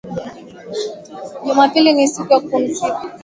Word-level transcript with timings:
Jumapili 1.45 1.93
ni 1.93 2.07
siku 2.07 2.33
ya 2.33 2.39
kupumzika 2.39 3.09